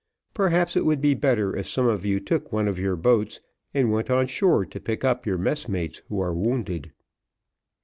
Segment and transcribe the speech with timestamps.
[0.33, 3.39] Perhaps it would be better if some of you took one of your boats
[3.71, 6.91] and went on shore to pick up your messmates who are wounded."